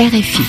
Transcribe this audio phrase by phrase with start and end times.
[0.00, 0.42] RFI.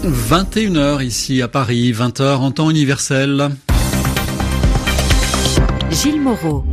[0.04, 3.50] «21h ici à Paris, 20h en temps universel.
[5.90, 6.64] Gilles Moreau.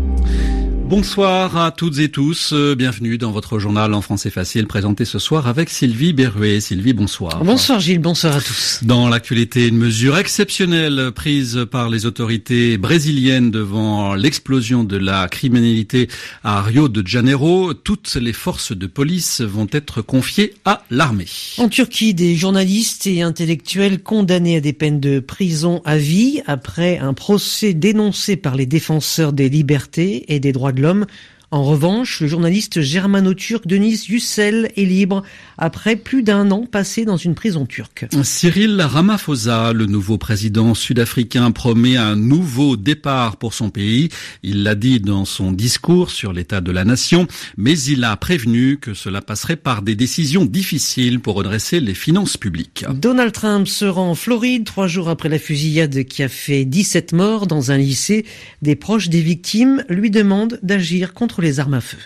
[0.89, 2.53] Bonsoir à toutes et tous.
[2.53, 6.61] Euh, bienvenue dans votre journal en français facile présenté ce soir avec Sylvie Berruet.
[6.61, 7.43] Sylvie, bonsoir.
[7.43, 8.79] Bonsoir Gilles, bonsoir à tous.
[8.83, 16.07] Dans l'actualité, une mesure exceptionnelle prise par les autorités brésiliennes devant l'explosion de la criminalité
[16.45, 17.73] à Rio de Janeiro.
[17.73, 21.27] Toutes les forces de police vont être confiées à l'armée.
[21.57, 26.97] En Turquie, des journalistes et intellectuels condamnés à des peines de prison à vie après
[26.97, 31.05] un procès dénoncé par les défenseurs des libertés et des droits de l'homme
[31.49, 35.23] en revanche, le journaliste germano-turc Denis Yücel est libre
[35.57, 38.05] après plus d'un an passé dans une prison turque.
[38.21, 44.09] Cyril Ramaphosa, le nouveau président sud-africain, promet un nouveau départ pour son pays.
[44.43, 48.77] Il l'a dit dans son discours sur l'état de la nation, mais il a prévenu
[48.77, 52.83] que cela passerait par des décisions difficiles pour redresser les finances publiques.
[52.93, 57.13] Donald Trump se rend en Floride trois jours après la fusillade qui a fait 17
[57.13, 58.25] morts dans un lycée.
[58.61, 61.97] Des proches des victimes lui demandent d'agir contre les armes à feu.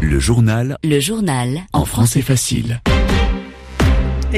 [0.00, 0.76] Le journal.
[0.84, 1.62] Le journal.
[1.72, 2.80] En français facile.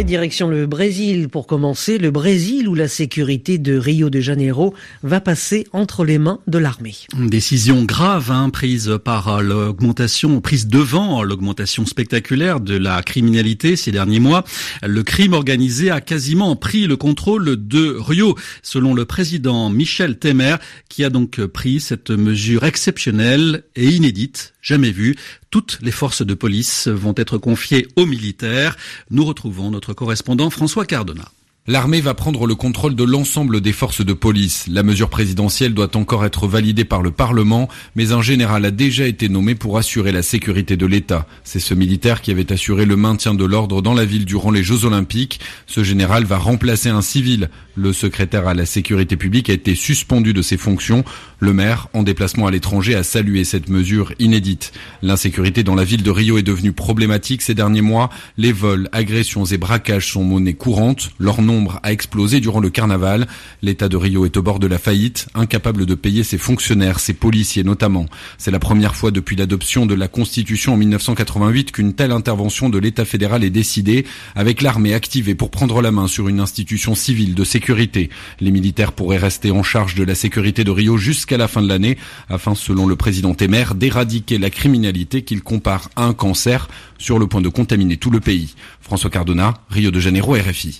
[0.04, 1.98] Direction le Brésil pour commencer.
[1.98, 6.58] Le Brésil où la sécurité de Rio de Janeiro va passer entre les mains de
[6.58, 6.94] l'armée.
[7.16, 13.90] Une décision grave hein, prise par l'augmentation, prise devant l'augmentation spectaculaire de la criminalité ces
[13.90, 14.44] derniers mois.
[14.86, 20.56] Le crime organisé a quasiment pris le contrôle de Rio, selon le président Michel Temer,
[20.88, 25.16] qui a donc pris cette mesure exceptionnelle et inédite jamais vue.
[25.50, 28.76] Toutes les forces de police vont être confiées aux militaires.
[29.10, 31.30] Nous retrouvons notre correspondant François Cardona.
[31.70, 34.64] L'armée va prendre le contrôle de l'ensemble des forces de police.
[34.68, 39.06] La mesure présidentielle doit encore être validée par le Parlement, mais un général a déjà
[39.06, 41.26] été nommé pour assurer la sécurité de l'État.
[41.44, 44.62] C'est ce militaire qui avait assuré le maintien de l'ordre dans la ville durant les
[44.62, 45.40] Jeux Olympiques.
[45.66, 47.50] Ce général va remplacer un civil.
[47.76, 51.04] Le secrétaire à la sécurité publique a été suspendu de ses fonctions.
[51.38, 54.72] Le maire, en déplacement à l'étranger, a salué cette mesure inédite.
[55.02, 58.08] L'insécurité dans la ville de Rio est devenue problématique ces derniers mois.
[58.38, 61.10] Les vols, agressions et braquages sont monnaie courante.
[61.18, 63.26] Leur nom a explosé durant le carnaval.
[63.62, 67.14] L'État de Rio est au bord de la faillite, incapable de payer ses fonctionnaires, ses
[67.14, 68.06] policiers notamment.
[68.38, 72.78] C'est la première fois depuis l'adoption de la Constitution en 1988 qu'une telle intervention de
[72.78, 77.34] l'État fédéral est décidée, avec l'armée activée pour prendre la main sur une institution civile
[77.34, 78.10] de sécurité.
[78.40, 81.68] Les militaires pourraient rester en charge de la sécurité de Rio jusqu'à la fin de
[81.68, 81.98] l'année,
[82.28, 87.26] afin, selon le président Temer, d'éradiquer la criminalité qu'il compare à un cancer sur le
[87.26, 88.54] point de contaminer tout le pays.
[88.80, 90.78] François Cardona, Rio de Janeiro, RFI.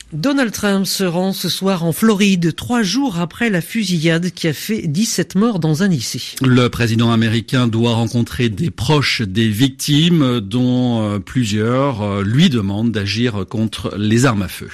[0.85, 5.35] Se rend ce soir en Floride, trois jours après la fusillade qui a fait 17
[5.35, 6.21] morts dans un lycée.
[6.43, 12.93] Le président américain doit rencontrer des proches des victimes, dont euh, plusieurs euh, lui demandent
[12.93, 14.69] d'agir contre les armes à feu.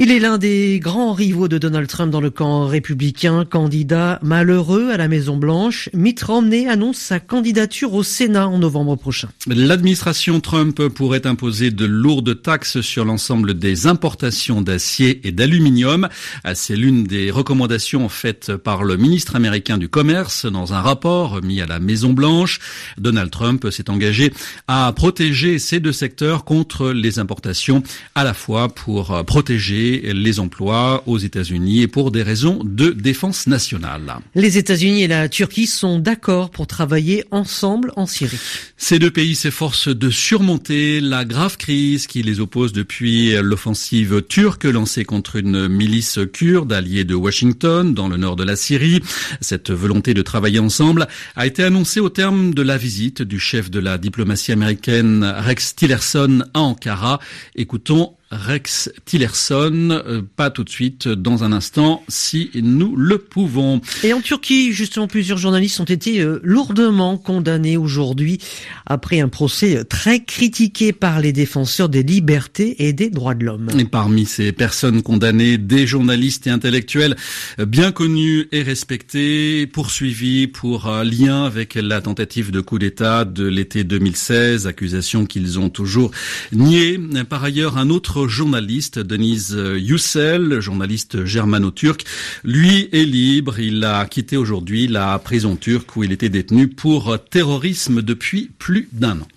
[0.00, 4.90] Il est l'un des grands rivaux de Donald Trump dans le camp républicain, candidat malheureux
[4.90, 5.88] à la Maison Blanche.
[5.92, 9.28] Mitt Romney annonce sa candidature au Sénat en novembre prochain.
[9.48, 16.08] L'administration Trump pourrait imposer de lourdes taxes sur l'ensemble des importations d'acier et d'aluminium.
[16.54, 21.60] C'est l'une des recommandations faites par le ministre américain du Commerce dans un rapport mis
[21.60, 22.60] à la Maison Blanche.
[22.98, 24.32] Donald Trump s'est engagé
[24.68, 27.82] à protéger ces deux secteurs contre les importations,
[28.14, 33.46] à la fois pour protéger les emplois aux États-Unis et pour des raisons de défense
[33.46, 34.16] nationale.
[34.34, 38.38] Les États-Unis et la Turquie sont d'accord pour travailler ensemble en Syrie.
[38.76, 44.64] Ces deux pays s'efforcent de surmonter la grave crise qui les oppose depuis l'offensive turque
[44.64, 49.00] lancée contre une milice kurde alliée de Washington dans le nord de la Syrie.
[49.40, 53.70] Cette volonté de travailler ensemble a été annoncée au terme de la visite du chef
[53.70, 57.20] de la diplomatie américaine Rex Tillerson à Ankara.
[57.56, 59.90] Écoutons Rex Tillerson.
[59.90, 63.80] Euh, pas tout de suite, dans un instant, si nous le pouvons.
[64.04, 68.38] Et en Turquie, justement, plusieurs journalistes ont été euh, lourdement condamnés aujourd'hui
[68.86, 73.68] après un procès très critiqué par les défenseurs des libertés et des droits de l'homme.
[73.78, 77.16] Et parmi ces personnes condamnées, des journalistes et intellectuels
[77.58, 83.46] bien connus et respectés, poursuivis pour un lien avec la tentative de coup d'État de
[83.46, 86.10] l'été 2016, accusation qu'ils ont toujours
[86.52, 87.00] niée.
[87.28, 92.04] Par ailleurs, un autre journaliste, Denise Yücel, journaliste germano-turc.
[92.42, 93.60] Lui est libre.
[93.60, 98.88] Il a quitté aujourd'hui la prison turque où il était détenu pour terrorisme depuis plus
[98.92, 99.28] d'un an.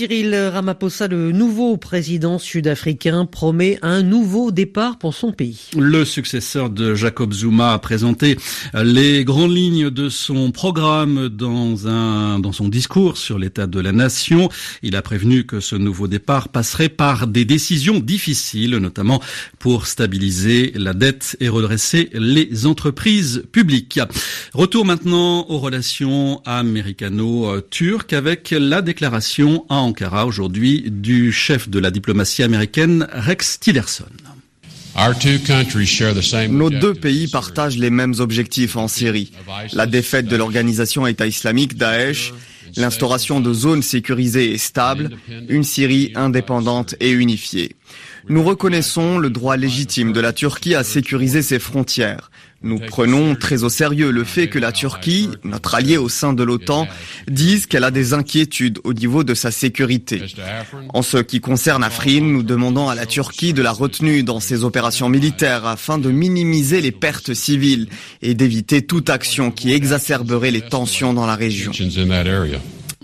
[0.00, 5.60] Cyril Ramaphosa, le nouveau président sud-africain, promet un nouveau départ pour son pays.
[5.76, 8.38] Le successeur de Jacob Zuma a présenté
[8.72, 13.92] les grandes lignes de son programme dans un dans son discours sur l'état de la
[13.92, 14.48] nation.
[14.82, 19.20] Il a prévenu que ce nouveau départ passerait par des décisions difficiles, notamment
[19.58, 24.00] pour stabiliser la dette et redresser les entreprises publiques.
[24.54, 31.90] Retour maintenant aux relations américano-turques avec la déclaration à Ankara aujourd'hui du chef de la
[31.90, 34.04] diplomatie américaine Rex Tillerson.
[36.48, 39.32] Nos deux pays partagent les mêmes objectifs en Syrie.
[39.72, 42.32] La défaite de l'organisation État islamique Daesh,
[42.76, 45.10] l'instauration de zones sécurisées et stables,
[45.48, 47.74] une Syrie indépendante et unifiée.
[48.28, 52.30] Nous reconnaissons le droit légitime de la Turquie à sécuriser ses frontières.
[52.62, 56.42] Nous prenons très au sérieux le fait que la Turquie, notre allié au sein de
[56.42, 56.86] l'OTAN,
[57.26, 60.22] dise qu'elle a des inquiétudes au niveau de sa sécurité.
[60.90, 64.62] En ce qui concerne Afrin, nous demandons à la Turquie de la retenue dans ses
[64.62, 67.88] opérations militaires afin de minimiser les pertes civiles
[68.20, 71.72] et d'éviter toute action qui exacerberait les tensions dans la région.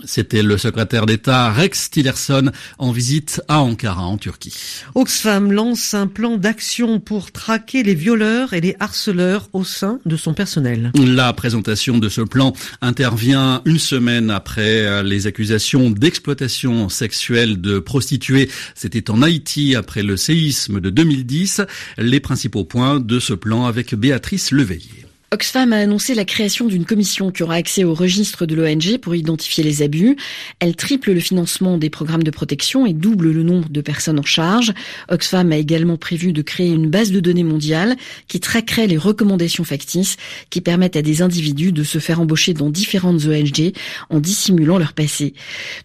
[0.07, 4.55] C'était le secrétaire d'État Rex Tillerson en visite à Ankara en Turquie.
[4.95, 10.15] Oxfam lance un plan d'action pour traquer les violeurs et les harceleurs au sein de
[10.15, 10.91] son personnel.
[10.95, 18.49] La présentation de ce plan intervient une semaine après les accusations d'exploitation sexuelle de prostituées.
[18.75, 21.61] C'était en Haïti après le séisme de 2010.
[21.97, 25.06] Les principaux points de ce plan avec Béatrice Leveillé.
[25.29, 29.13] Oxfam a annoncé la création d'une commission qui aura accès au registre de l'ONG pour
[29.13, 30.15] identifier les abus.
[30.61, 34.23] Elle triple le financement des programmes de protection et double le nombre de personnes en
[34.23, 34.73] charge.
[35.09, 37.97] Oxfam a également prévu de créer une base de données mondiale
[38.29, 40.15] qui traquerait les recommandations factices
[40.49, 43.73] qui permettent à des individus de se faire embaucher dans différentes ONG
[44.09, 45.33] en dissimulant leur passé.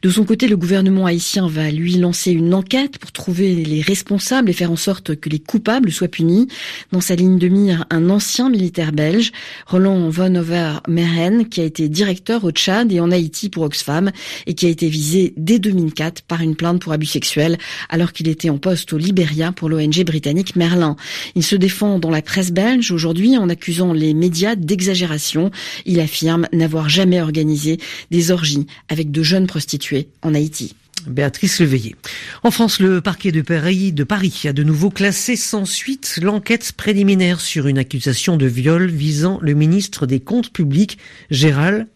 [0.03, 4.51] De son côté, le gouvernement haïtien va lui lancer une enquête pour trouver les responsables
[4.51, 6.47] et faire en sorte que les coupables soient punis.
[6.93, 9.32] Dans sa ligne de mire, un ancien militaire belge
[9.67, 14.11] Roland Von Over Meren, qui a été directeur au Tchad et en Haïti pour Oxfam
[14.47, 17.59] et qui a été visé dès 2004 par une plainte pour abus sexuels
[17.89, 20.97] alors qu'il était en poste au Libéria pour l'ONG britannique Merlin.
[21.35, 25.51] Il se défend dans la presse belge aujourd'hui en accusant les médias d'exagération.
[25.87, 27.79] Il affirme n'avoir jamais organisé
[28.11, 30.75] des orgies avec de jeunes prostituées en Haïti.
[31.07, 31.97] Béatrice Leveillé.
[32.43, 36.73] En France, le parquet de Paris, de Paris a de nouveau classé sans suite l'enquête
[36.73, 40.99] préliminaire sur une accusation de viol visant le ministre des Comptes publics,
[41.31, 41.87] Gérald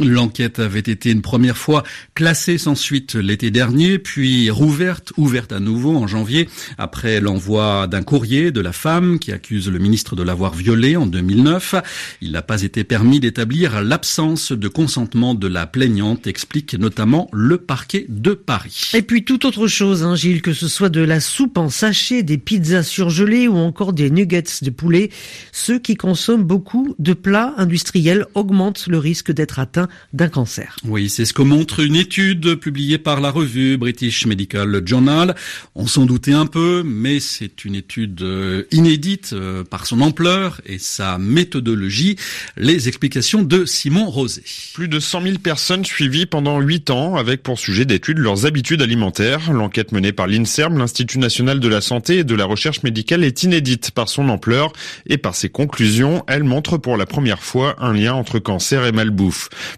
[0.00, 1.82] L'enquête avait été une première fois
[2.14, 6.48] classée sans suite l'été dernier, puis rouverte, ouverte à nouveau en janvier,
[6.78, 11.06] après l'envoi d'un courrier de la femme qui accuse le ministre de l'avoir violée en
[11.06, 11.74] 2009.
[12.20, 17.58] Il n'a pas été permis d'établir l'absence de consentement de la plaignante, explique notamment le
[17.58, 18.90] parquet de Paris.
[18.94, 22.22] Et puis tout autre chose, hein, Gilles, que ce soit de la soupe en sachet,
[22.22, 25.10] des pizzas surgelées ou encore des nuggets de poulet,
[25.52, 30.76] ceux qui consomment beaucoup de plats industriels augmentent le risque d'être atteint d'un cancer.
[30.84, 35.34] Oui, c'est ce que montre une étude publiée par la revue British Medical Journal.
[35.74, 40.60] On s'en doutait un peu, mais c'est une étude euh, inédite euh, par son ampleur
[40.66, 42.16] et sa méthodologie.
[42.56, 44.42] Les explications de Simon Rosé.
[44.74, 48.82] Plus de 100 000 personnes suivies pendant 8 ans avec pour sujet d'étude leurs habitudes
[48.82, 49.52] alimentaires.
[49.52, 53.42] L'enquête menée par l'INSERM, l'Institut national de la santé et de la recherche médicale, est
[53.42, 54.72] inédite par son ampleur
[55.06, 56.24] et par ses conclusions.
[56.26, 59.11] Elle montre pour la première fois un lien entre cancer et malbouffe.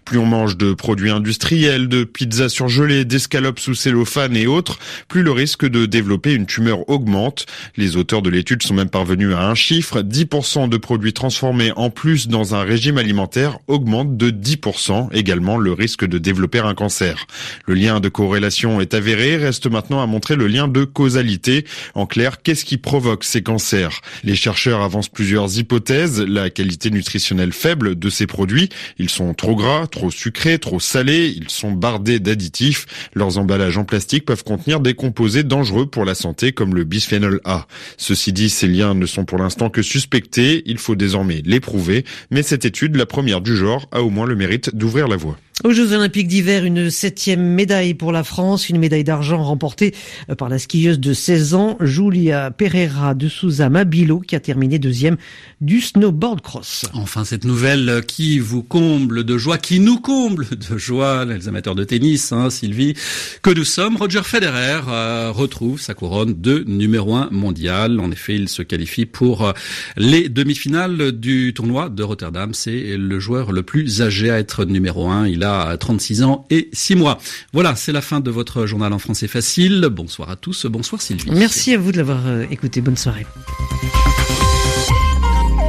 [0.05, 5.23] Plus on mange de produits industriels, de pizzas surgelées, d'escalopes sous cellophane et autres, plus
[5.23, 7.45] le risque de développer une tumeur augmente.
[7.77, 10.01] Les auteurs de l'étude sont même parvenus à un chiffre.
[10.01, 15.73] 10% de produits transformés en plus dans un régime alimentaire augmente de 10% également le
[15.73, 17.25] risque de développer un cancer.
[17.65, 21.65] Le lien de corrélation est avéré, reste maintenant à montrer le lien de causalité.
[21.93, 24.01] En clair, qu'est-ce qui provoque ces cancers?
[24.23, 26.21] Les chercheurs avancent plusieurs hypothèses.
[26.21, 31.33] La qualité nutritionnelle faible de ces produits, ils sont trop gras, trop sucrés, trop salés,
[31.35, 32.85] ils sont bardés d'additifs.
[33.13, 37.41] Leurs emballages en plastique peuvent contenir des composés dangereux pour la santé comme le bisphénol
[37.45, 37.67] A.
[37.97, 42.05] Ceci dit, ces liens ne sont pour l'instant que suspectés, il faut désormais les prouver,
[42.31, 45.37] mais cette étude, la première du genre, a au moins le mérite d'ouvrir la voie.
[45.63, 49.95] Aux Jeux Olympiques d'hiver, une septième médaille pour la France, une médaille d'argent remportée
[50.37, 55.15] par la skieuse de 16 ans, Julia Pereira de Souza Mabilo, qui a terminé deuxième
[55.61, 56.83] du snowboard cross.
[56.93, 61.75] Enfin, cette nouvelle qui vous comble de joie, qui nous comble de joie, les amateurs
[61.75, 62.93] de tennis, hein, Sylvie,
[63.41, 63.97] que nous sommes?
[63.97, 67.99] Roger Federer euh, retrouve sa couronne de numéro un mondial.
[67.99, 69.53] En effet, il se qualifie pour euh,
[69.97, 72.53] les demi-finales du tournoi de Rotterdam.
[72.53, 75.27] C'est le joueur le plus âgé à être numéro un.
[75.27, 77.17] Il a 36 ans et 6 mois.
[77.53, 79.87] Voilà, c'est la fin de votre journal en français facile.
[79.91, 80.65] Bonsoir à tous.
[80.65, 81.31] Bonsoir Sylvie.
[81.31, 82.81] Merci à vous de l'avoir euh, écouté.
[82.81, 83.25] Bonne soirée.